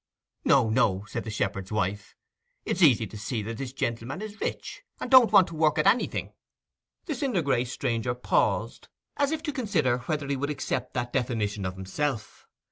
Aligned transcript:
'No, 0.43 0.67
no,' 0.71 1.05
said 1.07 1.25
the 1.25 1.29
shepherd's 1.29 1.71
wife. 1.71 2.15
'It 2.65 2.71
is 2.77 2.81
easy 2.81 3.05
to 3.05 3.17
see 3.19 3.43
that 3.43 3.59
the 3.59 3.67
gentleman 3.67 4.19
is 4.19 4.41
rich, 4.41 4.81
and 4.99 5.11
don't 5.11 5.31
want 5.31 5.45
to 5.49 5.55
work 5.55 5.77
at 5.77 5.85
anything.' 5.85 6.33
The 7.05 7.13
cinder 7.13 7.43
gray 7.43 7.65
stranger 7.65 8.15
paused, 8.15 8.87
as 9.17 9.29
if 9.31 9.43
to 9.43 9.51
consider 9.53 9.99
whether 9.99 10.25
he 10.27 10.35
would 10.37 10.49
accept 10.49 10.95
that 10.95 11.13
definition 11.13 11.67
of 11.67 11.75
himself. 11.75 12.47